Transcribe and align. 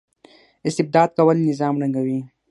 استبداد 0.67 1.09
کول 1.17 1.37
نظام 1.49 1.75
ړنګوي 1.81 2.19